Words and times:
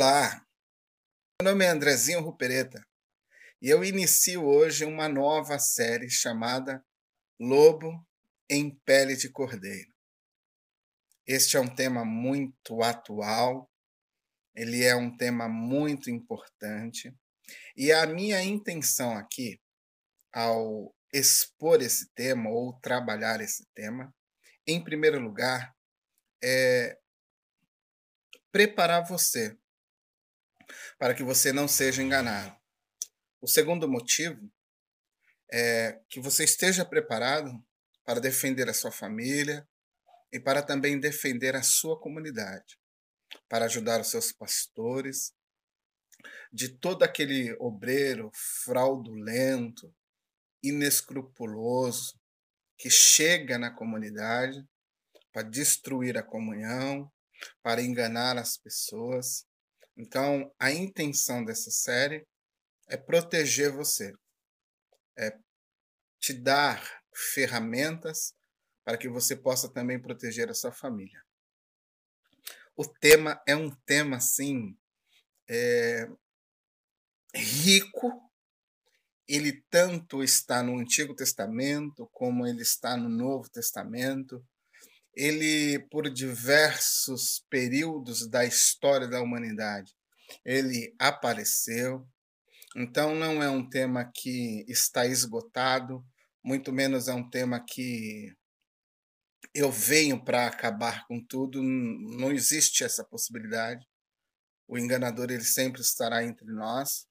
Olá, 0.00 0.46
meu 1.42 1.50
nome 1.50 1.64
é 1.64 1.70
Andrezinho 1.70 2.20
Rupereta 2.20 2.86
e 3.60 3.68
eu 3.68 3.82
inicio 3.82 4.44
hoje 4.44 4.84
uma 4.84 5.08
nova 5.08 5.58
série 5.58 6.08
chamada 6.08 6.86
Lobo 7.36 8.06
em 8.48 8.78
Pele 8.84 9.16
de 9.16 9.28
Cordeiro. 9.28 9.92
Este 11.26 11.56
é 11.56 11.60
um 11.60 11.66
tema 11.66 12.04
muito 12.04 12.80
atual, 12.80 13.68
ele 14.54 14.84
é 14.84 14.94
um 14.94 15.16
tema 15.16 15.48
muito 15.48 16.08
importante 16.08 17.12
e 17.76 17.90
a 17.90 18.06
minha 18.06 18.40
intenção 18.40 19.16
aqui, 19.16 19.60
ao 20.32 20.94
expor 21.12 21.82
esse 21.82 22.08
tema 22.14 22.48
ou 22.48 22.78
trabalhar 22.78 23.40
esse 23.40 23.66
tema, 23.74 24.14
em 24.64 24.80
primeiro 24.80 25.18
lugar, 25.18 25.74
é 26.40 26.96
preparar 28.52 29.04
você 29.04 29.58
para 30.98 31.14
que 31.14 31.22
você 31.22 31.52
não 31.52 31.68
seja 31.68 32.02
enganado. 32.02 32.54
O 33.40 33.46
segundo 33.46 33.88
motivo 33.88 34.50
é 35.50 36.00
que 36.08 36.20
você 36.20 36.44
esteja 36.44 36.84
preparado 36.84 37.50
para 38.04 38.20
defender 38.20 38.68
a 38.68 38.74
sua 38.74 38.90
família 38.90 39.66
e 40.32 40.40
para 40.40 40.62
também 40.62 40.98
defender 40.98 41.54
a 41.54 41.62
sua 41.62 41.98
comunidade, 41.98 42.78
para 43.48 43.66
ajudar 43.66 44.00
os 44.00 44.10
seus 44.10 44.32
pastores 44.32 45.32
de 46.52 46.68
todo 46.68 47.02
aquele 47.02 47.54
obreiro 47.60 48.30
fraudulento, 48.64 49.94
inescrupuloso 50.62 52.18
que 52.76 52.90
chega 52.90 53.58
na 53.58 53.70
comunidade 53.70 54.66
para 55.32 55.42
destruir 55.42 56.16
a 56.16 56.22
comunhão, 56.22 57.10
para 57.62 57.82
enganar 57.82 58.36
as 58.36 58.56
pessoas. 58.56 59.46
Então, 59.98 60.54
a 60.60 60.70
intenção 60.70 61.44
dessa 61.44 61.72
série 61.72 62.24
é 62.86 62.96
proteger 62.96 63.72
você, 63.72 64.14
é 65.16 65.36
te 66.20 66.32
dar 66.32 67.02
ferramentas 67.12 68.32
para 68.84 68.96
que 68.96 69.08
você 69.08 69.34
possa 69.34 69.68
também 69.68 70.00
proteger 70.00 70.48
a 70.48 70.54
sua 70.54 70.70
família. 70.70 71.20
O 72.76 72.86
tema 72.86 73.42
é 73.44 73.56
um 73.56 73.70
tema 73.84 74.18
assim 74.18 74.78
é, 75.50 76.08
rico. 77.34 78.22
Ele 79.26 79.60
tanto 79.68 80.22
está 80.22 80.62
no 80.62 80.78
Antigo 80.78 81.14
Testamento 81.14 82.08
como 82.12 82.46
ele 82.46 82.62
está 82.62 82.96
no 82.96 83.08
Novo 83.08 83.50
Testamento 83.50 84.46
ele, 85.14 85.78
por 85.90 86.08
diversos 86.12 87.44
períodos 87.50 88.28
da 88.28 88.44
história 88.44 89.08
da 89.08 89.20
humanidade, 89.20 89.92
ele 90.44 90.94
apareceu. 90.98 92.06
Então, 92.76 93.14
não 93.14 93.42
é 93.42 93.50
um 93.50 93.68
tema 93.68 94.10
que 94.14 94.64
está 94.68 95.06
esgotado, 95.06 96.04
muito 96.44 96.72
menos 96.72 97.08
é 97.08 97.14
um 97.14 97.28
tema 97.28 97.64
que 97.66 98.32
eu 99.54 99.70
venho 99.70 100.22
para 100.22 100.46
acabar 100.46 101.06
com 101.06 101.24
tudo. 101.24 101.62
Não 101.62 102.32
existe 102.32 102.84
essa 102.84 103.04
possibilidade. 103.04 103.86
O 104.66 104.78
enganador 104.78 105.30
ele 105.30 105.44
sempre 105.44 105.80
estará 105.80 106.22
entre 106.24 106.46
nós. 106.46 107.06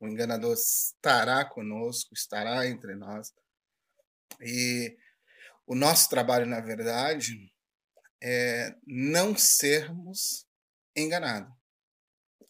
O 0.00 0.06
enganador 0.06 0.54
estará 0.54 1.44
conosco, 1.44 2.14
estará 2.14 2.66
entre 2.66 2.94
nós. 2.94 3.32
E 4.40 4.96
o 5.68 5.74
nosso 5.74 6.08
trabalho, 6.08 6.46
na 6.46 6.60
verdade, 6.60 7.52
é 8.22 8.74
não 8.86 9.36
sermos 9.36 10.46
enganados. 10.96 11.54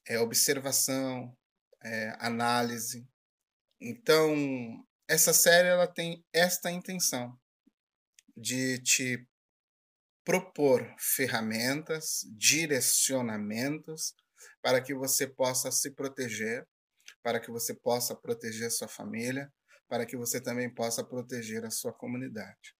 É 0.06 0.20
observação, 0.20 1.36
é 1.82 2.16
análise. 2.20 3.04
Então, 3.80 4.86
essa 5.08 5.32
série 5.32 5.66
ela 5.66 5.88
tem 5.88 6.24
esta 6.32 6.70
intenção 6.70 7.36
de 8.36 8.78
te 8.82 9.28
propor 10.24 10.94
ferramentas, 10.96 12.20
direcionamentos 12.36 14.14
para 14.62 14.80
que 14.80 14.94
você 14.94 15.26
possa 15.26 15.72
se 15.72 15.90
proteger, 15.90 16.64
para 17.20 17.40
que 17.40 17.50
você 17.50 17.74
possa 17.74 18.14
proteger 18.14 18.68
a 18.68 18.70
sua 18.70 18.86
família, 18.86 19.52
para 19.88 20.06
que 20.06 20.16
você 20.16 20.40
também 20.40 20.72
possa 20.72 21.02
proteger 21.02 21.64
a 21.64 21.70
sua 21.70 21.92
comunidade. 21.92 22.77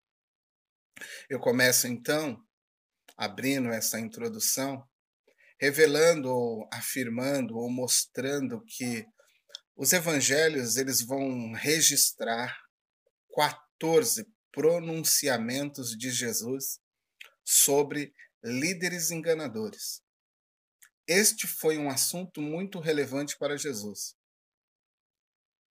Eu 1.28 1.40
começo 1.40 1.86
então 1.86 2.42
abrindo 3.16 3.68
essa 3.70 3.98
introdução, 3.98 4.86
revelando 5.60 6.30
ou 6.30 6.68
afirmando 6.72 7.56
ou 7.56 7.70
mostrando 7.70 8.64
que 8.64 9.04
os 9.76 9.92
evangelhos 9.92 10.76
eles 10.76 11.00
vão 11.00 11.52
registrar 11.52 12.56
14 13.34 14.26
pronunciamentos 14.52 15.96
de 15.96 16.10
Jesus 16.10 16.80
sobre 17.44 18.12
líderes 18.42 19.10
enganadores. 19.10 20.02
Este 21.06 21.46
foi 21.46 21.78
um 21.78 21.88
assunto 21.88 22.40
muito 22.40 22.80
relevante 22.80 23.36
para 23.38 23.56
Jesus. 23.56 24.14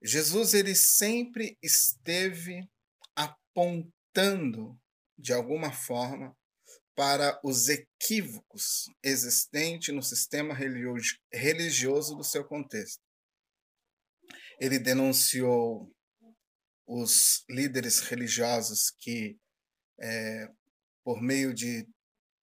Jesus 0.03 0.55
ele 0.55 0.75
sempre 0.75 1.59
esteve 1.63 2.69
apontando 3.15 4.79
de 5.19 5.33
alguma 5.33 5.73
forma, 5.73 6.37
para 6.95 7.39
os 7.45 7.69
equívocos 7.69 8.87
existentes 9.03 9.95
no 9.95 10.03
sistema 10.03 10.55
religioso 11.33 12.17
do 12.17 12.25
seu 12.25 12.45
contexto. 12.45 13.03
Ele 14.59 14.79
denunciou 14.79 15.93
os 16.87 17.45
líderes 17.51 18.01
religiosos 18.01 18.91
que, 18.91 19.39
é, 20.01 20.51
por 21.05 21.21
meio 21.21 21.53
de 21.53 21.87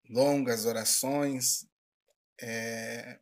longas 0.07 0.65
orações, 0.65 1.65
é, 2.39 3.19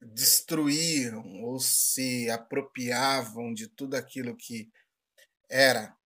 destruíam 0.00 1.42
ou 1.42 1.58
se 1.58 2.30
apropriavam 2.30 3.52
de 3.52 3.68
tudo 3.68 3.96
aquilo 3.96 4.36
que 4.36 4.70
era 5.48 5.96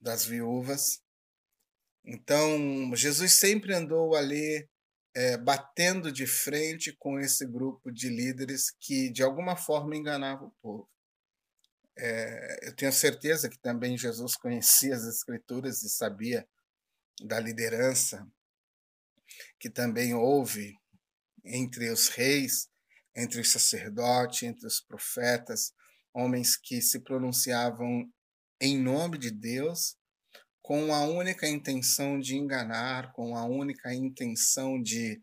das 0.00 0.26
viúvas 0.26 1.00
então, 2.04 2.94
Jesus 2.94 3.34
sempre 3.34 3.72
andou 3.72 4.14
ali 4.14 4.68
é, 5.14 5.36
batendo 5.36 6.10
de 6.10 6.26
frente 6.26 6.92
com 6.98 7.18
esse 7.18 7.46
grupo 7.46 7.92
de 7.92 8.08
líderes 8.08 8.70
que, 8.80 9.10
de 9.10 9.22
alguma 9.22 9.56
forma, 9.56 9.96
enganavam 9.96 10.48
o 10.48 10.54
povo. 10.60 10.90
É, 11.96 12.68
eu 12.68 12.74
tenho 12.74 12.92
certeza 12.92 13.48
que 13.48 13.58
também 13.58 13.96
Jesus 13.96 14.34
conhecia 14.34 14.94
as 14.94 15.04
Escrituras 15.04 15.82
e 15.82 15.90
sabia 15.90 16.48
da 17.20 17.38
liderança 17.38 18.26
que 19.60 19.70
também 19.70 20.14
houve 20.14 20.74
entre 21.44 21.90
os 21.90 22.08
reis, 22.08 22.68
entre 23.14 23.40
os 23.40 23.52
sacerdotes, 23.52 24.42
entre 24.42 24.66
os 24.66 24.80
profetas, 24.80 25.72
homens 26.12 26.56
que 26.56 26.80
se 26.80 27.00
pronunciavam 27.00 28.10
em 28.60 28.78
nome 28.78 29.18
de 29.18 29.30
Deus 29.30 29.96
com 30.62 30.94
a 30.94 31.04
única 31.04 31.48
intenção 31.48 32.20
de 32.20 32.36
enganar, 32.36 33.12
com 33.12 33.36
a 33.36 33.44
única 33.44 33.92
intenção 33.92 34.80
de 34.80 35.20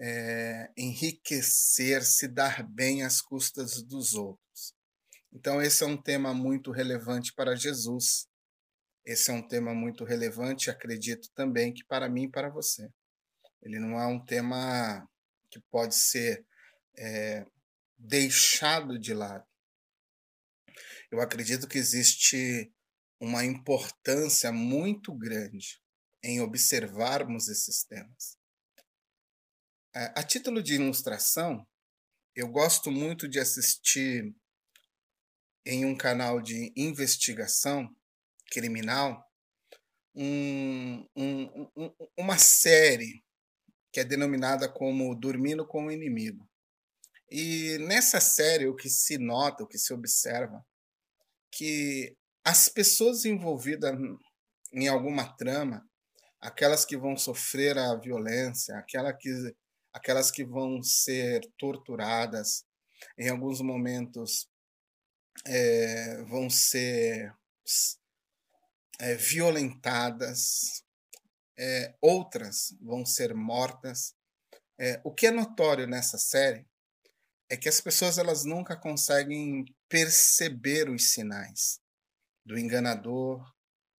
é, 0.00 0.70
enriquecer, 0.76 2.04
se 2.04 2.28
dar 2.28 2.62
bem 2.62 3.02
às 3.02 3.20
custas 3.20 3.82
dos 3.82 4.14
outros. 4.14 4.74
Então, 5.32 5.60
esse 5.60 5.82
é 5.82 5.86
um 5.86 6.00
tema 6.00 6.32
muito 6.32 6.70
relevante 6.70 7.32
para 7.34 7.56
Jesus. 7.56 8.28
Esse 9.04 9.30
é 9.30 9.34
um 9.34 9.46
tema 9.46 9.74
muito 9.74 10.04
relevante, 10.04 10.70
acredito 10.70 11.28
também 11.34 11.72
que 11.72 11.84
para 11.84 12.08
mim 12.08 12.24
e 12.24 12.30
para 12.30 12.48
você. 12.48 12.88
Ele 13.62 13.78
não 13.78 13.98
é 14.00 14.06
um 14.06 14.24
tema 14.24 15.06
que 15.50 15.60
pode 15.70 15.94
ser 15.94 16.44
é, 16.96 17.44
deixado 17.98 18.98
de 18.98 19.12
lado. 19.12 19.44
Eu 21.10 21.20
acredito 21.20 21.66
que 21.66 21.78
existe 21.78 22.72
uma 23.20 23.44
importância 23.44 24.50
muito 24.50 25.12
grande 25.12 25.80
em 26.22 26.40
observarmos 26.40 27.48
esses 27.48 27.84
temas. 27.84 28.38
É, 29.94 30.12
a 30.16 30.22
título 30.22 30.62
de 30.62 30.74
ilustração, 30.74 31.66
eu 32.34 32.48
gosto 32.48 32.90
muito 32.90 33.28
de 33.28 33.38
assistir 33.38 34.34
em 35.66 35.84
um 35.84 35.96
canal 35.96 36.40
de 36.40 36.72
investigação 36.74 37.94
criminal 38.50 39.28
um, 40.14 41.06
um, 41.14 41.70
um, 41.76 41.94
uma 42.16 42.38
série 42.38 43.22
que 43.92 44.00
é 44.00 44.04
denominada 44.04 44.68
como 44.68 45.14
Dormindo 45.14 45.66
com 45.66 45.86
o 45.86 45.90
Inimigo. 45.90 46.48
E 47.30 47.78
nessa 47.78 48.20
série 48.20 48.66
o 48.66 48.74
que 48.74 48.88
se 48.88 49.18
nota, 49.18 49.62
o 49.62 49.66
que 49.66 49.78
se 49.78 49.92
observa, 49.92 50.64
que 51.52 52.16
as 52.44 52.68
pessoas 52.68 53.24
envolvidas 53.24 53.94
em 54.72 54.88
alguma 54.88 55.36
trama, 55.36 55.86
aquelas 56.40 56.84
que 56.84 56.96
vão 56.96 57.16
sofrer 57.16 57.76
a 57.76 57.94
violência, 57.96 58.76
aquela 58.76 59.12
que, 59.12 59.30
aquelas 59.92 60.30
que 60.30 60.44
vão 60.44 60.82
ser 60.82 61.42
torturadas, 61.58 62.64
em 63.18 63.28
alguns 63.28 63.60
momentos 63.60 64.48
é, 65.46 66.22
vão 66.24 66.48
ser 66.48 67.34
é, 68.98 69.14
violentadas, 69.16 70.82
é, 71.58 71.94
outras 72.00 72.74
vão 72.80 73.04
ser 73.04 73.34
mortas. 73.34 74.14
o 75.04 75.12
que 75.12 75.26
é 75.26 75.30
notório 75.30 75.86
nessa 75.86 76.16
série 76.16 76.66
é 77.50 77.56
que 77.56 77.68
as 77.68 77.82
pessoas 77.82 78.16
elas 78.16 78.44
nunca 78.46 78.76
conseguem 78.76 79.64
perceber 79.88 80.88
os 80.88 81.12
sinais 81.12 81.80
do 82.44 82.58
enganador, 82.58 83.44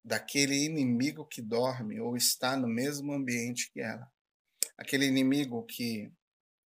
daquele 0.05 0.65
inimigo 0.65 1.27
que 1.27 1.43
dorme 1.43 2.01
ou 2.01 2.17
está 2.17 2.57
no 2.57 2.69
mesmo 2.69 3.13
ambiente 3.13 3.71
que 3.73 3.81
ela. 3.81 4.11
Aquele 4.77 5.07
inimigo 5.07 5.65
que 5.67 6.11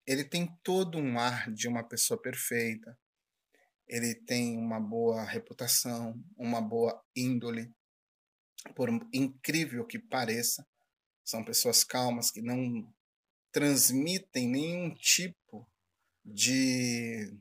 ele 0.06 0.24
tem 0.24 0.48
todo 0.64 0.98
um 0.98 1.18
ar 1.18 1.52
de 1.52 1.68
uma 1.68 1.84
pessoa 1.84 2.22
perfeita, 2.22 2.98
ele 3.88 4.16
tem 4.16 4.58
uma 4.58 4.80
boa 4.80 5.24
reputação, 5.24 6.22
uma 6.38 6.62
boa 6.62 7.02
índole, 7.16 7.74
por 8.76 8.90
incrível 9.14 9.86
que 9.86 10.00
pareça, 10.00 10.66
são 11.24 11.44
pessoas 11.44 11.84
calmas 11.84 12.32
que 12.32 12.42
não 12.42 12.94
transmitem 13.52 14.48
nenhum 14.48 14.94
tipo 14.94 15.70
de, 16.24 17.38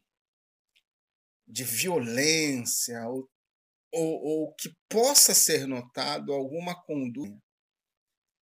de 1.46 1.64
violência 1.64 3.08
ou, 3.08 3.28
ou, 3.92 4.24
ou 4.24 4.54
que 4.54 4.74
possa 4.88 5.34
ser 5.34 5.66
notado 5.66 6.32
alguma 6.32 6.74
conduta. 6.82 7.38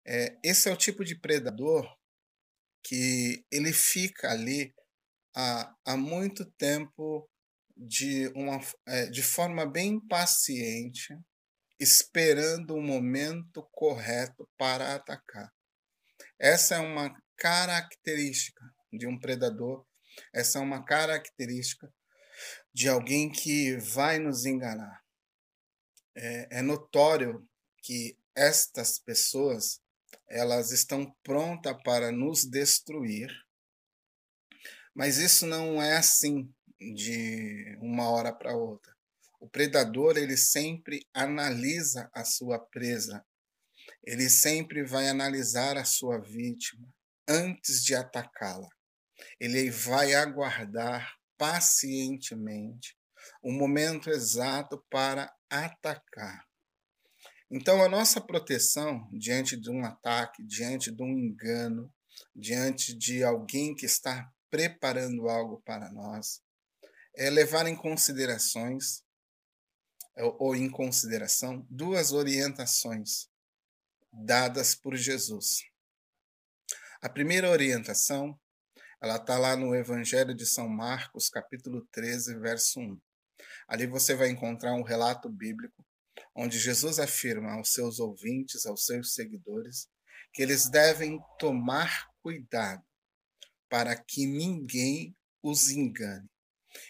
É, 0.05 0.37
esse 0.43 0.69
é 0.69 0.71
o 0.73 0.77
tipo 0.77 1.03
de 1.03 1.19
predador 1.19 1.87
que 2.83 3.45
ele 3.51 3.73
fica 3.73 4.31
ali 4.31 4.73
há, 5.35 5.75
há 5.85 5.97
muito 5.97 6.45
tempo 6.57 7.29
de, 7.75 8.27
uma, 8.35 8.59
é, 8.87 9.05
de 9.07 9.23
forma 9.23 9.65
bem 9.65 9.99
paciente, 10.07 11.15
esperando 11.79 12.75
o 12.75 12.81
momento 12.81 13.67
correto 13.71 14.47
para 14.57 14.95
atacar. 14.95 15.49
Essa 16.39 16.75
é 16.75 16.79
uma 16.79 17.13
característica 17.37 18.63
de 18.91 19.07
um 19.07 19.17
predador, 19.17 19.85
essa 20.33 20.59
é 20.59 20.61
uma 20.61 20.83
característica 20.83 21.89
de 22.73 22.89
alguém 22.89 23.31
que 23.31 23.77
vai 23.77 24.19
nos 24.19 24.45
enganar. 24.45 25.01
É, 26.21 26.59
é 26.59 26.61
notório 26.61 27.47
que 27.81 28.17
estas 28.35 28.99
pessoas 28.99 29.79
elas 30.27 30.71
estão 30.71 31.15
prontas 31.23 31.81
para 31.81 32.11
nos 32.11 32.43
destruir, 32.43 33.31
mas 34.93 35.17
isso 35.17 35.47
não 35.47 35.81
é 35.81 35.95
assim 35.95 36.53
de 36.77 37.77
uma 37.79 38.09
hora 38.09 38.33
para 38.33 38.53
outra. 38.53 38.93
O 39.39 39.47
predador 39.47 40.17
ele 40.17 40.35
sempre 40.35 41.07
analisa 41.13 42.09
a 42.13 42.25
sua 42.25 42.59
presa, 42.59 43.25
ele 44.03 44.29
sempre 44.29 44.83
vai 44.83 45.07
analisar 45.07 45.77
a 45.77 45.85
sua 45.85 46.19
vítima 46.19 46.93
antes 47.29 47.81
de 47.85 47.95
atacá-la. 47.95 48.67
Ele 49.39 49.71
vai 49.71 50.13
aguardar 50.13 51.15
pacientemente 51.37 52.97
o 53.41 53.53
momento 53.53 54.09
exato 54.09 54.83
para 54.89 55.33
atacar. 55.49 56.45
Então, 57.51 57.83
a 57.83 57.89
nossa 57.89 58.21
proteção 58.21 59.09
diante 59.11 59.57
de 59.57 59.71
um 59.71 59.83
ataque, 59.83 60.43
diante 60.43 60.91
de 60.91 61.01
um 61.01 61.17
engano, 61.17 61.91
diante 62.35 62.93
de 62.93 63.23
alguém 63.23 63.73
que 63.73 63.85
está 63.85 64.31
preparando 64.49 65.27
algo 65.27 65.61
para 65.65 65.91
nós, 65.91 66.41
é 67.15 67.29
levar 67.29 67.67
em 67.67 67.75
considerações 67.75 69.03
é, 70.15 70.23
ou 70.23 70.55
em 70.55 70.69
consideração 70.69 71.65
duas 71.69 72.11
orientações 72.11 73.29
dadas 74.11 74.75
por 74.75 74.95
Jesus. 74.95 75.63
A 77.01 77.09
primeira 77.09 77.49
orientação, 77.49 78.37
ela 79.01 79.15
está 79.15 79.37
lá 79.37 79.55
no 79.55 79.73
Evangelho 79.73 80.35
de 80.35 80.45
São 80.45 80.67
Marcos, 80.67 81.29
capítulo 81.29 81.87
13, 81.91 82.37
verso 82.39 82.79
1. 82.79 83.01
Ali 83.69 83.85
você 83.85 84.15
vai 84.15 84.29
encontrar 84.29 84.73
um 84.73 84.81
relato 84.81 85.29
bíblico 85.29 85.85
onde 86.33 86.57
Jesus 86.57 86.97
afirma 86.97 87.53
aos 87.53 87.71
seus 87.71 87.99
ouvintes, 87.99 88.65
aos 88.65 88.83
seus 88.83 89.13
seguidores, 89.13 89.87
que 90.33 90.41
eles 90.41 90.67
devem 90.67 91.19
tomar 91.37 92.09
cuidado 92.23 92.83
para 93.69 93.95
que 93.95 94.25
ninguém 94.25 95.15
os 95.43 95.69
engane. 95.69 96.27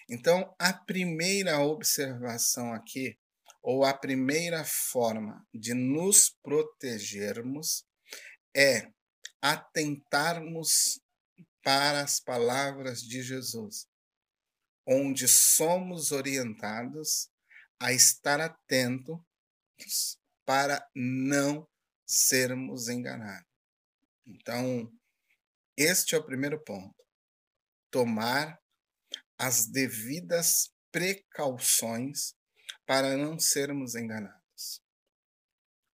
Então, 0.10 0.56
a 0.58 0.72
primeira 0.72 1.60
observação 1.60 2.74
aqui, 2.74 3.18
ou 3.62 3.84
a 3.84 3.94
primeira 3.94 4.64
forma 4.64 5.46
de 5.54 5.74
nos 5.74 6.34
protegermos, 6.42 7.86
é 8.56 8.90
atentarmos 9.42 11.02
para 11.62 12.02
as 12.02 12.22
palavras 12.22 13.02
de 13.02 13.22
Jesus, 13.22 13.86
onde 14.90 15.28
somos 15.28 16.12
orientados 16.12 17.30
a 17.80 17.94
estar 17.94 18.42
atento 18.42 19.24
para 20.44 20.84
não 20.96 21.70
sermos 22.08 22.90
enganados. 22.90 23.48
Então, 24.26 24.92
este 25.78 26.16
é 26.16 26.18
o 26.18 26.26
primeiro 26.26 26.60
ponto. 26.64 26.96
Tomar 27.92 28.60
as 29.38 29.68
devidas 29.68 30.72
precauções 30.92 32.34
para 32.86 33.16
não 33.16 33.38
sermos 33.38 33.94
enganados. 33.94 34.82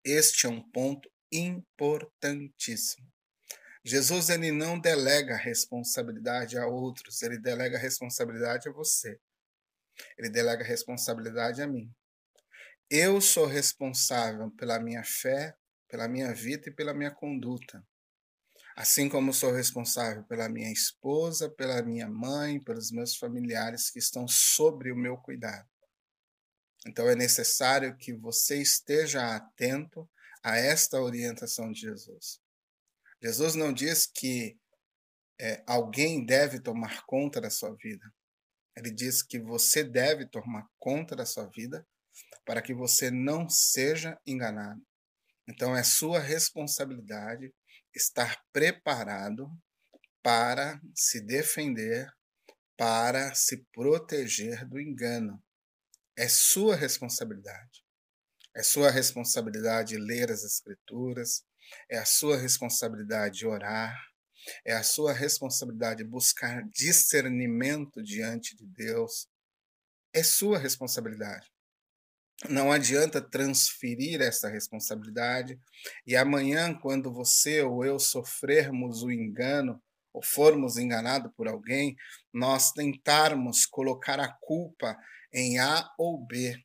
Este 0.04 0.46
é 0.46 0.48
um 0.48 0.62
ponto 0.70 1.10
importantíssimo. 1.32 3.13
Jesus 3.84 4.30
ele 4.30 4.50
não 4.50 4.80
delega 4.80 5.36
responsabilidade 5.36 6.56
a 6.56 6.66
outros, 6.66 7.20
ele 7.20 7.38
delega 7.38 7.76
responsabilidade 7.76 8.66
a 8.66 8.72
você. 8.72 9.20
Ele 10.18 10.30
delega 10.30 10.64
responsabilidade 10.64 11.60
a 11.60 11.66
mim. 11.66 11.94
Eu 12.88 13.20
sou 13.20 13.46
responsável 13.46 14.50
pela 14.52 14.80
minha 14.80 15.04
fé, 15.04 15.54
pela 15.88 16.08
minha 16.08 16.32
vida 16.34 16.70
e 16.70 16.72
pela 16.72 16.94
minha 16.94 17.10
conduta. 17.10 17.84
Assim 18.74 19.08
como 19.08 19.32
sou 19.32 19.52
responsável 19.52 20.24
pela 20.24 20.48
minha 20.48 20.72
esposa, 20.72 21.48
pela 21.48 21.82
minha 21.82 22.08
mãe, 22.08 22.58
pelos 22.60 22.90
meus 22.90 23.14
familiares 23.14 23.90
que 23.90 23.98
estão 23.98 24.26
sobre 24.26 24.90
o 24.90 24.96
meu 24.96 25.16
cuidado. 25.18 25.68
Então 26.86 27.08
é 27.08 27.14
necessário 27.14 27.96
que 27.96 28.12
você 28.12 28.60
esteja 28.60 29.36
atento 29.36 30.08
a 30.42 30.56
esta 30.56 31.00
orientação 31.00 31.70
de 31.70 31.82
Jesus. 31.82 32.43
Jesus 33.24 33.54
não 33.54 33.72
diz 33.72 34.06
que 34.06 34.54
é, 35.40 35.64
alguém 35.66 36.26
deve 36.26 36.60
tomar 36.60 37.06
conta 37.06 37.40
da 37.40 37.48
sua 37.48 37.74
vida. 37.74 38.04
Ele 38.76 38.90
diz 38.90 39.22
que 39.22 39.40
você 39.40 39.82
deve 39.82 40.26
tomar 40.26 40.68
conta 40.78 41.16
da 41.16 41.24
sua 41.24 41.46
vida 41.46 41.86
para 42.44 42.60
que 42.60 42.74
você 42.74 43.10
não 43.10 43.48
seja 43.48 44.20
enganado. 44.26 44.84
Então, 45.48 45.74
é 45.74 45.82
sua 45.82 46.18
responsabilidade 46.18 47.50
estar 47.94 48.42
preparado 48.52 49.48
para 50.22 50.78
se 50.94 51.20
defender, 51.20 52.06
para 52.76 53.34
se 53.34 53.64
proteger 53.72 54.68
do 54.68 54.78
engano. 54.78 55.42
É 56.14 56.28
sua 56.28 56.76
responsabilidade. 56.76 57.84
É 58.54 58.62
sua 58.62 58.90
responsabilidade 58.90 59.96
ler 59.96 60.30
as 60.30 60.44
Escrituras, 60.44 61.42
é 61.90 61.98
a 61.98 62.04
sua 62.04 62.36
responsabilidade 62.36 63.46
orar, 63.46 63.96
é 64.64 64.74
a 64.74 64.82
sua 64.82 65.12
responsabilidade 65.12 66.04
buscar 66.04 66.62
discernimento 66.70 68.02
diante 68.02 68.56
de 68.56 68.66
Deus. 68.66 69.28
É 70.12 70.22
sua 70.22 70.58
responsabilidade. 70.58 71.50
Não 72.48 72.70
adianta 72.70 73.22
transferir 73.22 74.20
essa 74.20 74.48
responsabilidade 74.48 75.58
e 76.06 76.16
amanhã, 76.16 76.74
quando 76.74 77.12
você 77.12 77.62
ou 77.62 77.84
eu 77.84 77.98
sofrermos 77.98 79.02
o 79.02 79.10
engano 79.10 79.80
ou 80.12 80.22
formos 80.22 80.76
enganados 80.76 81.32
por 81.36 81.48
alguém, 81.48 81.96
nós 82.32 82.70
tentarmos 82.72 83.66
colocar 83.66 84.20
a 84.20 84.32
culpa 84.40 84.96
em 85.32 85.58
A 85.58 85.90
ou 85.98 86.24
B, 86.24 86.56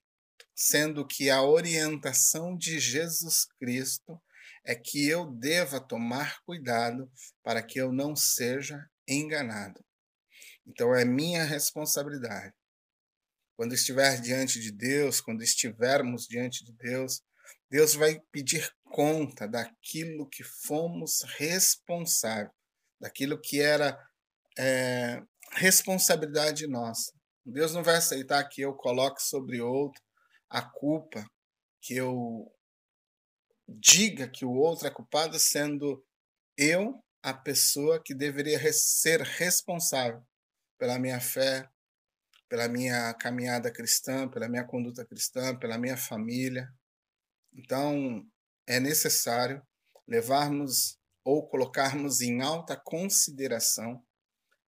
sendo 0.56 1.06
que 1.08 1.30
a 1.30 1.42
orientação 1.42 2.56
de 2.58 2.80
Jesus 2.80 3.46
Cristo 3.60 4.22
é 4.70 4.76
que 4.76 5.08
eu 5.08 5.26
deva 5.26 5.80
tomar 5.80 6.42
cuidado 6.44 7.12
para 7.44 7.64
que 7.64 7.80
eu 7.80 7.92
não 7.92 8.16
seja 8.16 8.88
enganado. 9.08 9.84
Então 10.66 10.94
é 10.94 11.04
minha 11.04 11.44
responsabilidade 11.44 12.54
quando 13.60 13.74
estiver 13.74 14.22
diante 14.22 14.58
de 14.58 14.72
Deus, 14.72 15.20
quando 15.20 15.44
estivermos 15.44 16.26
diante 16.26 16.64
de 16.64 16.72
Deus, 16.72 17.22
Deus 17.70 17.94
vai 17.94 18.18
pedir 18.32 18.74
conta 18.86 19.46
daquilo 19.50 20.30
que 20.30 20.46
fomos 20.46 21.24
responsáveis, 21.38 22.54
daquilo 22.98 23.38
que 23.38 23.60
era 23.60 24.00
é, 24.58 25.22
responsabilidade 25.52 26.68
nossa. 26.68 27.12
Deus 27.46 27.74
não 27.74 27.84
vai 27.84 27.98
aceitar 27.98 28.48
que 28.48 28.62
eu 28.62 28.74
coloque 28.74 29.22
sobre 29.22 29.60
outro 29.60 30.02
a 30.50 30.62
culpa, 30.62 31.30
que 31.82 31.96
eu 31.98 32.50
diga 33.80 34.28
que 34.28 34.46
o 34.46 34.52
outro 34.52 34.88
é 34.88 34.92
culpado, 34.92 35.38
sendo 35.40 36.04
eu 36.58 37.04
a 37.22 37.34
pessoa 37.34 38.02
que 38.02 38.14
deveria 38.14 38.60
ser 38.74 39.22
responsável 39.22 40.24
pela 40.78 40.98
minha 40.98 41.20
fé, 41.20 41.70
pela 42.48 42.68
minha 42.68 43.14
caminhada 43.14 43.72
cristã, 43.72 44.28
pela 44.28 44.50
minha 44.50 44.64
conduta 44.64 45.06
cristã, 45.06 45.56
pela 45.56 45.78
minha 45.78 45.98
família. 45.98 46.68
Então, 47.54 48.26
é 48.66 48.80
necessário 48.80 49.62
levarmos 50.08 50.98
ou 51.24 51.48
colocarmos 51.48 52.22
em 52.22 52.42
alta 52.42 52.76
consideração 52.76 54.04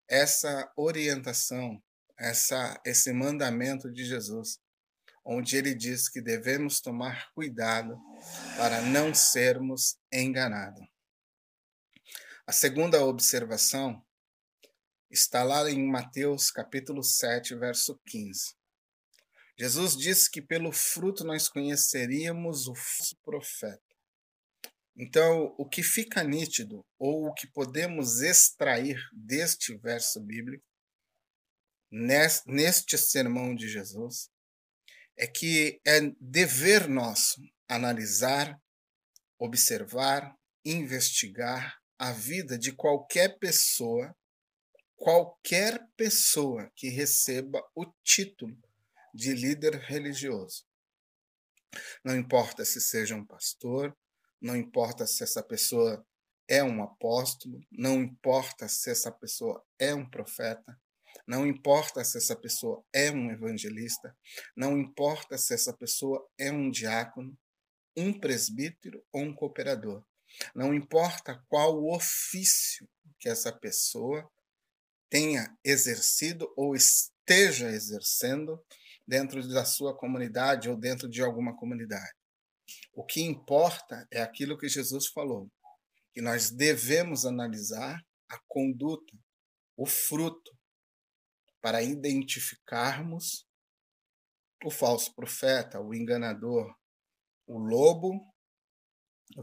essa 0.08 0.70
orientação, 0.76 1.82
essa 2.18 2.80
esse 2.84 3.12
mandamento 3.12 3.90
de 3.90 4.04
Jesus, 4.04 4.60
onde 5.24 5.56
ele 5.56 5.74
diz 5.74 6.08
que 6.08 6.20
devemos 6.20 6.80
tomar 6.80 7.30
cuidado 7.32 7.96
para 8.56 8.80
não 8.82 9.14
sermos 9.14 9.96
enganados. 10.12 10.84
A 12.46 12.52
segunda 12.52 13.04
observação 13.04 14.04
está 15.08 15.44
lá 15.44 15.70
em 15.70 15.86
Mateus 15.86 16.50
capítulo 16.50 17.02
7, 17.02 17.54
verso 17.54 18.00
15. 18.06 18.56
Jesus 19.56 19.96
disse 19.96 20.30
que 20.30 20.42
pelo 20.42 20.72
fruto 20.72 21.22
nós 21.22 21.48
conheceríamos 21.48 22.66
o 22.66 22.74
profeta. 23.22 23.80
Então, 24.96 25.54
o 25.56 25.68
que 25.68 25.82
fica 25.82 26.24
nítido, 26.24 26.84
ou 26.98 27.26
o 27.26 27.34
que 27.34 27.46
podemos 27.46 28.20
extrair 28.20 28.98
deste 29.12 29.76
verso 29.76 30.20
bíblico, 30.20 30.64
neste 31.90 32.98
sermão 32.98 33.54
de 33.54 33.68
Jesus, 33.68 34.31
é 35.16 35.26
que 35.26 35.80
é 35.86 36.00
dever 36.20 36.88
nosso 36.88 37.40
analisar, 37.68 38.60
observar, 39.38 40.36
investigar 40.64 41.78
a 41.98 42.12
vida 42.12 42.58
de 42.58 42.72
qualquer 42.72 43.38
pessoa 43.38 44.14
qualquer 45.02 45.84
pessoa 45.96 46.70
que 46.76 46.88
receba 46.88 47.60
o 47.74 47.84
título 48.04 48.56
de 49.12 49.34
líder 49.34 49.74
religioso. 49.74 50.64
Não 52.04 52.16
importa 52.16 52.64
se 52.64 52.80
seja 52.80 53.16
um 53.16 53.26
pastor, 53.26 53.96
não 54.40 54.54
importa 54.54 55.04
se 55.04 55.24
essa 55.24 55.42
pessoa 55.42 56.06
é 56.46 56.62
um 56.62 56.84
apóstolo, 56.84 57.60
não 57.68 58.00
importa 58.00 58.68
se 58.68 58.90
essa 58.90 59.10
pessoa 59.10 59.60
é 59.76 59.92
um 59.92 60.08
profeta, 60.08 60.80
não 61.32 61.46
importa 61.46 62.04
se 62.04 62.18
essa 62.18 62.36
pessoa 62.36 62.84
é 62.92 63.10
um 63.10 63.30
evangelista, 63.30 64.14
não 64.54 64.76
importa 64.76 65.38
se 65.38 65.54
essa 65.54 65.74
pessoa 65.74 66.22
é 66.38 66.52
um 66.52 66.70
diácono, 66.70 67.34
um 67.96 68.12
presbítero 68.12 69.02
ou 69.10 69.22
um 69.22 69.34
cooperador. 69.34 70.04
Não 70.54 70.74
importa 70.74 71.42
qual 71.48 71.86
ofício 71.86 72.86
que 73.18 73.30
essa 73.30 73.50
pessoa 73.50 74.30
tenha 75.08 75.56
exercido 75.64 76.52
ou 76.54 76.76
esteja 76.76 77.70
exercendo 77.70 78.62
dentro 79.08 79.48
da 79.48 79.64
sua 79.64 79.96
comunidade 79.96 80.68
ou 80.68 80.76
dentro 80.76 81.08
de 81.08 81.22
alguma 81.22 81.56
comunidade. 81.56 82.12
O 82.92 83.06
que 83.06 83.22
importa 83.22 84.06
é 84.10 84.20
aquilo 84.20 84.58
que 84.58 84.68
Jesus 84.68 85.06
falou, 85.06 85.50
que 86.12 86.20
nós 86.20 86.50
devemos 86.50 87.24
analisar 87.24 87.98
a 88.28 88.38
conduta, 88.46 89.16
o 89.78 89.86
fruto, 89.86 90.52
para 91.62 91.82
identificarmos 91.82 93.48
o 94.64 94.70
falso 94.70 95.14
profeta, 95.14 95.80
o 95.80 95.94
enganador, 95.94 96.76
o 97.46 97.56
lobo 97.58 98.20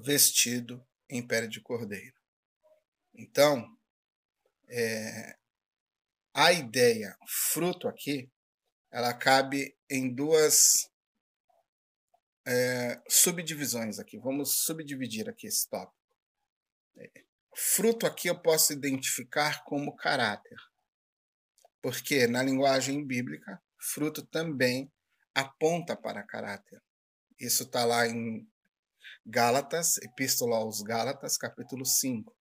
vestido 0.03 0.85
em 1.09 1.25
pele 1.25 1.47
de 1.47 1.61
cordeiro. 1.61 2.15
Então, 3.15 3.65
é, 4.67 5.35
a 6.33 6.51
ideia 6.53 7.17
fruto 7.27 7.87
aqui, 7.87 8.31
ela 8.91 9.13
cabe 9.13 9.75
em 9.89 10.13
duas 10.13 10.89
é, 12.45 13.01
subdivisões 13.09 13.99
aqui. 13.99 14.17
Vamos 14.19 14.63
subdividir 14.63 15.27
aqui 15.29 15.47
esse 15.47 15.67
tópico. 15.69 15.97
É, 16.97 17.11
fruto 17.55 18.05
aqui 18.05 18.27
eu 18.27 18.39
posso 18.39 18.73
identificar 18.73 19.63
como 19.63 19.95
caráter, 19.95 20.57
porque 21.81 22.27
na 22.27 22.43
linguagem 22.43 23.05
bíblica, 23.05 23.61
fruto 23.77 24.25
também 24.25 24.91
aponta 25.33 25.95
para 25.95 26.23
caráter. 26.23 26.81
Isso 27.39 27.63
está 27.63 27.85
lá 27.85 28.07
em 28.07 28.47
Gálatas, 29.25 29.97
Epístola 29.97 30.57
aos 30.57 30.81
Gálatas, 30.81 31.37
capítulo 31.37 31.85
5. 31.85 32.35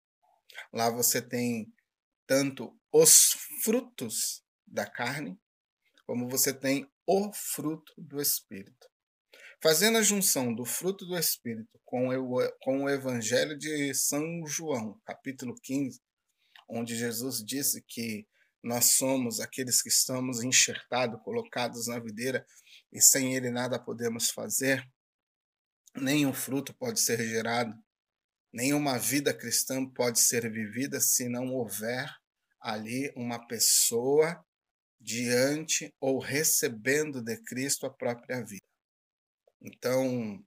Lá 0.73 0.89
você 0.89 1.21
tem 1.21 1.71
tanto 2.25 2.77
os 2.91 3.33
frutos 3.63 4.43
da 4.65 4.85
carne, 4.85 5.39
como 6.05 6.27
você 6.27 6.53
tem 6.53 6.89
o 7.05 7.31
fruto 7.33 7.93
do 7.97 8.21
Espírito. 8.21 8.87
Fazendo 9.61 9.97
a 9.97 10.03
junção 10.03 10.53
do 10.53 10.65
fruto 10.65 11.05
do 11.05 11.17
Espírito 11.17 11.79
com 11.83 12.09
o, 12.09 12.89
Evangelho 12.89 13.57
de 13.57 13.93
São 13.93 14.45
João, 14.45 14.99
capítulo 15.05 15.55
15, 15.63 15.99
onde 16.69 16.95
Jesus 16.95 17.43
disse 17.43 17.83
que 17.87 18.27
nós 18.67 18.85
somos 18.93 19.39
aqueles 19.39 19.81
que 19.81 19.89
estamos 19.89 20.43
enxertados, 20.43 21.21
colocados 21.23 21.87
na 21.87 21.99
videira, 21.99 22.45
e 22.91 23.01
sem 23.01 23.35
ele 23.35 23.49
nada 23.49 23.79
podemos 23.79 24.29
fazer, 24.29 24.85
nenhum 25.95 26.33
fruto 26.33 26.73
pode 26.73 26.99
ser 26.99 27.17
gerado, 27.27 27.73
Nenhuma 28.57 28.97
vida 28.97 29.33
cristã 29.33 29.85
pode 29.85 30.19
ser 30.19 30.51
vivida 30.51 30.99
se 30.99 31.27
não 31.27 31.53
houver 31.53 32.09
ali 32.59 33.11
uma 33.15 33.45
pessoa 33.45 34.43
diante 34.99 35.93
ou 35.99 36.17
recebendo 36.19 37.21
de 37.21 37.37
Cristo 37.43 37.85
a 37.85 37.93
própria 37.93 38.43
vida. 38.43 38.65
Então, 39.61 40.43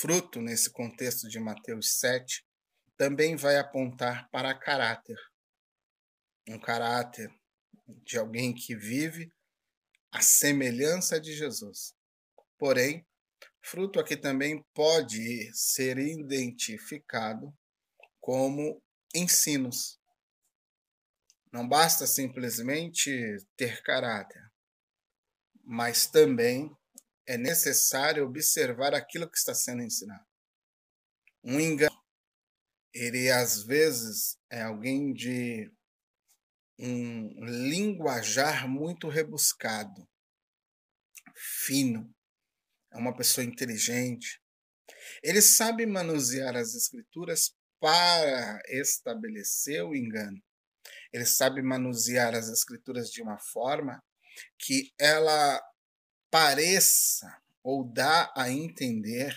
fruto 0.00 0.40
nesse 0.40 0.70
contexto 0.70 1.28
de 1.28 1.38
Mateus 1.38 1.98
7 2.00 2.44
também 2.96 3.36
vai 3.36 3.58
apontar 3.58 4.28
para 4.30 4.52
caráter. 4.58 5.18
Um 6.48 6.58
caráter 6.58 7.30
de 8.04 8.18
alguém 8.18 8.54
que 8.54 8.76
vive 8.76 9.32
a 10.12 10.20
semelhança 10.20 11.20
de 11.20 11.32
Jesus. 11.34 11.94
Porém, 12.58 13.06
Fruto 13.68 13.98
aqui 13.98 14.16
também 14.16 14.64
pode 14.72 15.52
ser 15.52 15.98
identificado 15.98 17.52
como 18.20 18.80
ensinos. 19.12 19.98
Não 21.52 21.68
basta 21.68 22.06
simplesmente 22.06 23.10
ter 23.56 23.82
caráter, 23.82 24.40
mas 25.64 26.06
também 26.06 26.70
é 27.26 27.36
necessário 27.36 28.24
observar 28.24 28.94
aquilo 28.94 29.28
que 29.28 29.36
está 29.36 29.52
sendo 29.52 29.82
ensinado. 29.82 30.24
Um 31.42 31.58
engano, 31.58 32.00
ele 32.94 33.28
às 33.28 33.64
vezes 33.64 34.38
é 34.48 34.62
alguém 34.62 35.12
de 35.12 35.68
um 36.78 37.44
linguajar 37.44 38.68
muito 38.68 39.08
rebuscado, 39.08 40.06
fino, 41.34 42.14
é 42.92 42.98
uma 42.98 43.16
pessoa 43.16 43.44
inteligente. 43.44 44.40
Ele 45.22 45.42
sabe 45.42 45.86
manusear 45.86 46.56
as 46.56 46.74
escrituras 46.74 47.54
para 47.80 48.60
estabelecer 48.68 49.84
o 49.84 49.94
engano. 49.94 50.42
Ele 51.12 51.26
sabe 51.26 51.62
manusear 51.62 52.34
as 52.34 52.48
escrituras 52.48 53.10
de 53.10 53.22
uma 53.22 53.38
forma 53.38 54.02
que 54.58 54.92
ela 54.98 55.62
pareça 56.30 57.26
ou 57.62 57.84
dá 57.84 58.32
a 58.36 58.50
entender 58.50 59.34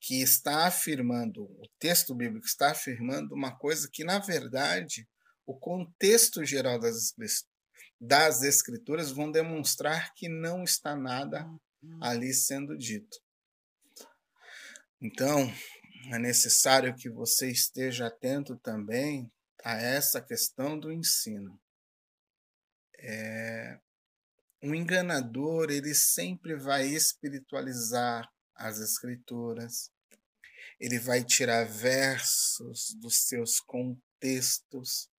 que 0.00 0.20
está 0.20 0.66
afirmando, 0.66 1.44
o 1.44 1.68
texto 1.78 2.14
bíblico 2.14 2.44
está 2.44 2.72
afirmando 2.72 3.34
uma 3.34 3.56
coisa 3.56 3.88
que, 3.90 4.02
na 4.02 4.18
verdade, 4.18 5.08
o 5.52 5.58
contexto 5.58 6.44
geral 6.44 6.78
das, 6.78 7.14
das 8.00 8.42
escrituras 8.42 9.10
vão 9.10 9.30
demonstrar 9.30 10.14
que 10.14 10.28
não 10.28 10.64
está 10.64 10.96
nada 10.96 11.46
ali 12.00 12.32
sendo 12.32 12.76
dito. 12.76 13.18
Então, 15.00 15.52
é 16.10 16.18
necessário 16.18 16.94
que 16.94 17.10
você 17.10 17.50
esteja 17.50 18.06
atento 18.06 18.56
também 18.56 19.30
a 19.62 19.74
essa 19.74 20.22
questão 20.22 20.78
do 20.78 20.90
ensino. 20.90 21.60
É, 22.98 23.78
um 24.62 24.74
enganador, 24.74 25.70
ele 25.70 25.94
sempre 25.94 26.56
vai 26.56 26.86
espiritualizar 26.86 28.26
as 28.54 28.78
escrituras, 28.78 29.90
ele 30.80 30.98
vai 30.98 31.22
tirar 31.22 31.64
versos 31.66 32.94
dos 32.94 33.26
seus 33.26 33.60
contextos 33.60 35.11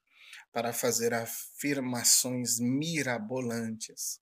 para 0.53 0.71
fazer 0.71 1.13
afirmações 1.15 2.59
mirabolantes. 2.59 4.21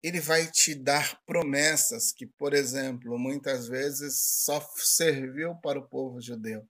Ele 0.00 0.20
vai 0.20 0.48
te 0.48 0.72
dar 0.72 1.20
promessas 1.26 2.12
que, 2.12 2.26
por 2.26 2.54
exemplo, 2.54 3.18
muitas 3.18 3.66
vezes 3.66 4.18
só 4.44 4.60
serviu 4.76 5.56
para 5.56 5.80
o 5.80 5.88
povo 5.88 6.20
judeu. 6.20 6.66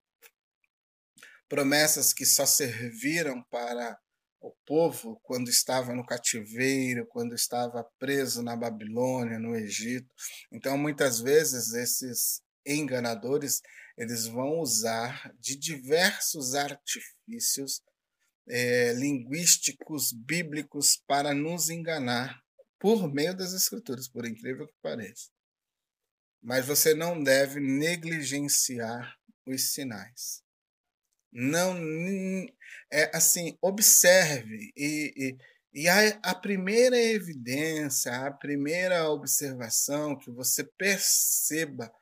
Promessas 1.47 2.15
que 2.15 2.25
só 2.25 2.47
serviram 2.47 3.43
para 3.51 3.99
o 4.41 4.51
povo 4.65 5.21
quando 5.23 5.51
estava 5.51 5.95
no 5.95 6.05
cativeiro, 6.05 7.07
quando 7.07 7.35
estava 7.35 7.85
preso 7.99 8.43
na 8.43 8.57
Babilônia, 8.57 9.39
no 9.39 9.55
Egito. 9.55 10.13
Então, 10.51 10.79
muitas 10.79 11.21
vezes 11.21 11.75
esses 11.75 12.41
enganadores 12.65 13.61
eles 13.99 14.27
vão 14.27 14.61
usar 14.61 15.33
de 15.39 15.57
diversos 15.57 16.55
artifícios 16.55 17.83
é, 18.49 18.93
linguísticos 18.95 20.13
bíblicos 20.13 21.03
para 21.07 21.35
nos 21.35 21.69
enganar 21.69 22.41
por 22.79 23.13
meio 23.13 23.37
das 23.37 23.53
escrituras, 23.53 24.09
por 24.09 24.27
incrível 24.27 24.67
que 24.67 24.75
pareça. 24.83 25.31
Mas 26.43 26.67
você 26.67 26.95
não 26.95 27.23
deve 27.23 27.59
negligenciar 27.59 29.17
os 29.47 29.73
sinais. 29.73 30.43
Não 31.33 31.77
é 32.91 33.11
assim, 33.15 33.59
observe 33.61 34.73
e, 34.77 35.13
e, 35.17 35.37
e 35.83 35.89
a, 35.89 36.09
a 36.23 36.35
primeira 36.35 36.97
evidência, 36.97 38.27
a 38.27 38.31
primeira 38.31 39.11
observação 39.11 40.17
que 40.17 40.31
você 40.31 40.65
perceba 40.65 41.93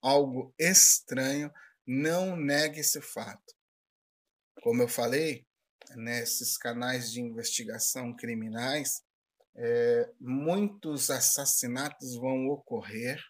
algo 0.00 0.54
estranho, 0.58 1.50
não 1.86 2.36
negue 2.36 2.80
esse 2.80 3.00
fato. 3.00 3.54
Como 4.62 4.82
eu 4.82 4.88
falei, 4.88 5.46
nesses 5.96 6.56
canais 6.56 7.10
de 7.10 7.20
investigação 7.20 8.14
criminais, 8.14 9.02
é, 9.56 10.12
muitos 10.20 11.10
assassinatos 11.10 12.16
vão 12.16 12.48
ocorrer 12.48 13.22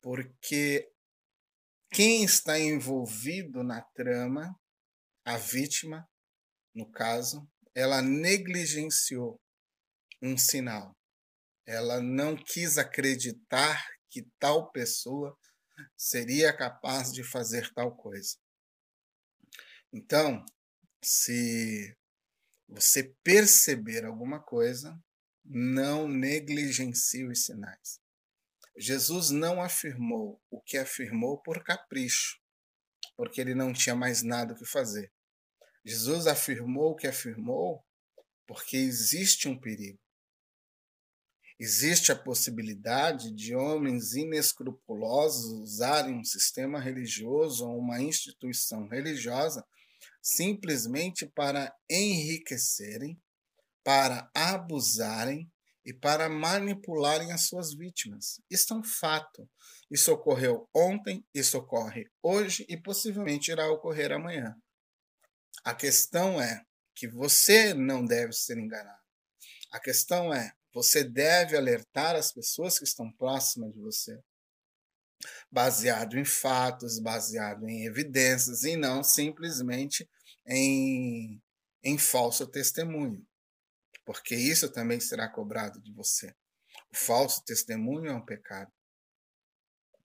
porque 0.00 0.88
quem 1.92 2.22
está 2.22 2.58
envolvido 2.58 3.64
na 3.64 3.82
trama, 3.94 4.54
a 5.24 5.36
vítima, 5.36 6.06
no 6.74 6.90
caso, 6.90 7.48
ela 7.74 8.00
negligenciou 8.00 9.40
um 10.22 10.36
sinal. 10.36 10.96
Ela 11.66 12.00
não 12.00 12.36
quis 12.36 12.78
acreditar 12.78 13.84
que 14.10 14.26
tal 14.38 14.70
pessoa 14.70 15.36
seria 15.96 16.56
capaz 16.56 17.12
de 17.12 17.22
fazer 17.22 17.72
tal 17.74 17.94
coisa. 17.96 18.36
Então, 19.92 20.44
se 21.02 21.96
você 22.68 23.14
perceber 23.22 24.04
alguma 24.04 24.40
coisa, 24.40 24.98
não 25.44 26.06
negligencie 26.06 27.24
os 27.26 27.44
sinais. 27.44 28.00
Jesus 28.76 29.30
não 29.30 29.60
afirmou 29.60 30.40
o 30.50 30.60
que 30.60 30.76
afirmou 30.76 31.38
por 31.38 31.64
capricho, 31.64 32.38
porque 33.16 33.40
ele 33.40 33.54
não 33.54 33.72
tinha 33.72 33.96
mais 33.96 34.22
nada 34.22 34.52
o 34.52 34.56
que 34.56 34.64
fazer. 34.64 35.10
Jesus 35.84 36.26
afirmou 36.26 36.92
o 36.92 36.96
que 36.96 37.06
afirmou 37.06 37.84
porque 38.46 38.76
existe 38.76 39.48
um 39.48 39.58
perigo. 39.58 39.98
Existe 41.58 42.12
a 42.12 42.16
possibilidade 42.16 43.32
de 43.32 43.54
homens 43.54 44.14
inescrupulosos 44.14 45.50
usarem 45.60 46.14
um 46.14 46.24
sistema 46.24 46.78
religioso 46.78 47.68
ou 47.68 47.78
uma 47.78 48.00
instituição 48.00 48.86
religiosa 48.86 49.66
simplesmente 50.28 51.26
para 51.26 51.74
enriquecerem, 51.88 53.18
para 53.82 54.30
abusarem 54.34 55.50
e 55.84 55.94
para 55.94 56.28
manipularem 56.28 57.32
as 57.32 57.46
suas 57.46 57.74
vítimas. 57.74 58.38
Isso 58.50 58.74
é 58.74 58.76
um 58.76 58.84
fato. 58.84 59.48
Isso 59.90 60.12
ocorreu 60.12 60.68
ontem, 60.74 61.24
isso 61.32 61.56
ocorre 61.56 62.10
hoje 62.22 62.66
e 62.68 62.76
possivelmente 62.76 63.50
irá 63.50 63.70
ocorrer 63.70 64.12
amanhã. 64.12 64.54
A 65.64 65.74
questão 65.74 66.40
é 66.40 66.62
que 66.94 67.08
você 67.08 67.72
não 67.72 68.04
deve 68.04 68.34
ser 68.34 68.58
enganado. 68.58 69.00
A 69.72 69.80
questão 69.80 70.32
é 70.32 70.52
você 70.74 71.02
deve 71.02 71.56
alertar 71.56 72.14
as 72.14 72.30
pessoas 72.30 72.78
que 72.78 72.84
estão 72.84 73.10
próximas 73.12 73.72
de 73.72 73.80
você, 73.80 74.20
baseado 75.50 76.18
em 76.18 76.24
fatos, 76.24 77.00
baseado 77.00 77.66
em 77.66 77.86
evidências 77.86 78.62
e 78.64 78.76
não 78.76 79.02
simplesmente 79.02 80.06
em, 80.48 81.42
em 81.82 81.98
falso 81.98 82.46
testemunho, 82.46 83.24
porque 84.04 84.34
isso 84.34 84.72
também 84.72 84.98
será 84.98 85.28
cobrado 85.28 85.80
de 85.80 85.92
você. 85.92 86.34
O 86.90 86.96
falso 86.96 87.44
testemunho 87.44 88.10
é 88.10 88.14
um 88.14 88.24
pecado. 88.24 88.72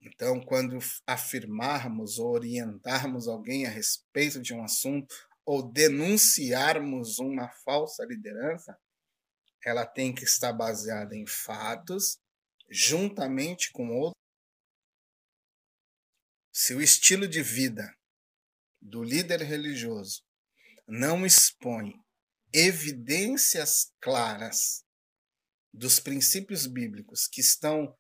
Então, 0.01 0.41
quando 0.41 0.77
afirmarmos 1.07 2.19
ou 2.19 2.33
orientarmos 2.33 3.27
alguém 3.29 3.65
a 3.65 3.69
respeito 3.69 4.41
de 4.41 4.53
um 4.53 4.61
assunto 4.61 5.15
ou 5.45 5.71
denunciarmos 5.71 7.19
uma 7.19 7.49
falsa 7.49 8.03
liderança, 8.03 8.77
ela 9.65 9.85
tem 9.85 10.13
que 10.13 10.25
estar 10.25 10.51
baseada 10.51 11.15
em 11.15 11.25
fatos, 11.25 12.19
juntamente 12.69 13.71
com 13.71 13.95
outros. 13.95 14.21
Se 16.51 16.75
o 16.75 16.81
estilo 16.81 17.25
de 17.25 17.41
vida 17.41 17.95
do 18.81 19.01
líder 19.01 19.41
religioso 19.41 20.21
não 20.87 21.25
expõe 21.25 21.93
evidências 22.51 23.91
claras 23.99 24.83
dos 25.73 25.99
princípios 25.99 26.67
bíblicos 26.67 27.27
que 27.27 27.41
estão 27.41 27.97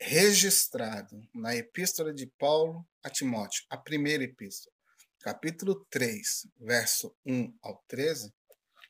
registrados 0.00 1.26
na 1.34 1.54
epístola 1.54 2.12
de 2.12 2.26
Paulo 2.38 2.86
a 3.02 3.08
Timóteo, 3.08 3.64
a 3.70 3.76
primeira 3.76 4.24
epístola, 4.24 4.74
capítulo 5.20 5.86
3, 5.90 6.48
verso 6.58 7.16
1 7.24 7.56
ao 7.62 7.82
13, 7.88 8.32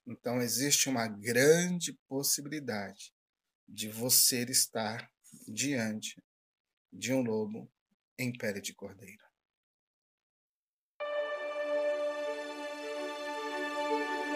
então, 0.06 0.40
existe 0.40 0.88
uma 0.88 1.08
grande 1.08 1.92
possibilidade 2.06 3.12
de 3.68 3.88
você 3.88 4.44
estar 4.44 5.10
diante 5.48 6.22
de 6.92 7.12
um 7.12 7.22
lobo 7.22 7.68
em 8.16 8.32
pele 8.32 8.60
de 8.60 8.72
cordeiro. 8.72 9.25